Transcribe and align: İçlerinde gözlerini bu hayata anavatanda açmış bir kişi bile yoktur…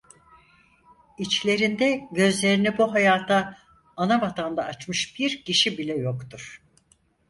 İçlerinde 1.17 2.01
gözlerini 2.11 2.77
bu 2.77 2.93
hayata 2.93 3.57
anavatanda 3.97 4.65
açmış 4.65 5.19
bir 5.19 5.43
kişi 5.45 5.77
bile 5.77 5.95
yoktur… 5.95 6.61